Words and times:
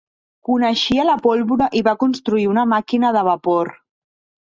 Coneixia 0.47 1.05
la 1.09 1.17
pólvora 1.27 1.69
i 1.81 1.83
va 1.91 1.95
construir 2.07 2.49
una 2.57 2.67
màquina 2.75 3.17
de 3.19 3.27
vapor. 3.33 3.75